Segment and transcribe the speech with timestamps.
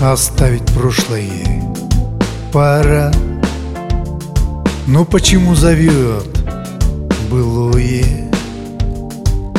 [0.00, 1.74] Оставить прошлое.
[2.52, 3.12] Пора.
[4.86, 6.26] Но почему зовет
[7.30, 8.30] былое?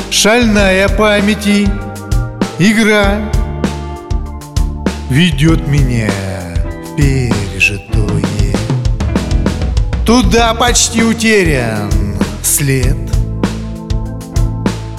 [0.09, 1.69] Шальная памяти
[2.57, 3.19] игра
[5.11, 6.09] Ведет меня
[6.85, 8.55] в пережитое.
[10.05, 11.91] Туда почти утерян
[12.41, 12.97] след.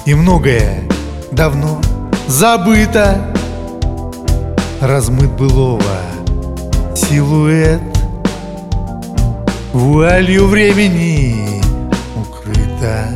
[0.05, 0.87] И многое
[1.33, 1.81] давно
[2.27, 3.32] забыто
[4.83, 5.81] Размыт былого.
[6.93, 7.79] Силуэт.
[9.71, 11.61] Вуалью времени
[12.17, 13.07] укрыта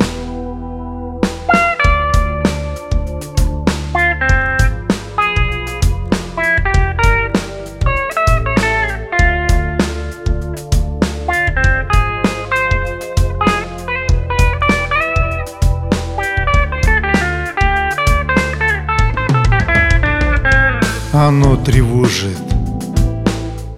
[21.20, 22.38] Оно тревожит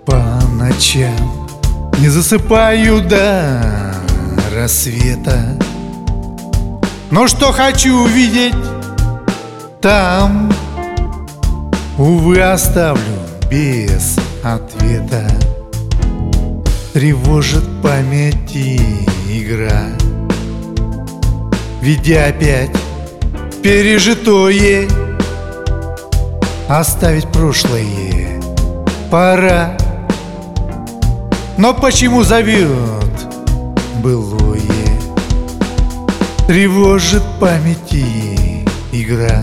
[0.05, 1.49] по ночам.
[1.99, 3.95] Не засыпаю до
[4.55, 5.57] рассвета.
[7.11, 8.55] Но что хочу увидеть
[9.81, 10.53] там
[11.97, 13.01] Увы, оставлю
[13.51, 15.27] без ответа.
[16.93, 18.79] Тревожит памяти
[19.31, 19.87] игра.
[21.81, 22.77] Ведя опять
[23.63, 24.87] пережитое
[26.71, 28.41] Оставить прошлое.
[29.11, 29.77] Пора.
[31.59, 32.71] Но почему зовет
[33.97, 34.61] былое?
[36.47, 39.43] Тревожит памяти игра.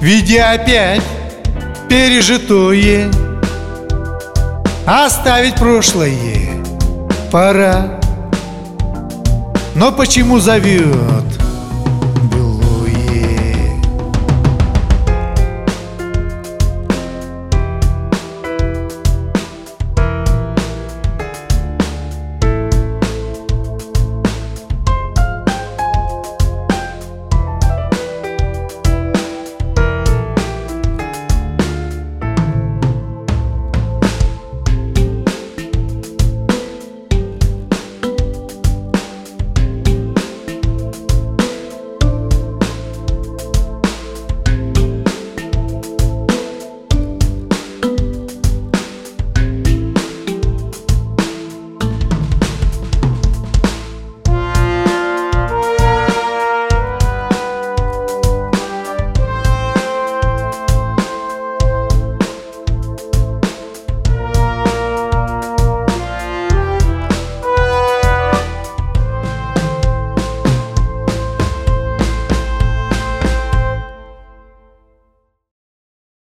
[0.00, 1.02] Видя опять
[1.88, 3.10] пережитое.
[4.86, 6.62] Оставить прошлое.
[7.32, 7.98] Пора.
[9.74, 11.43] Но почему зовет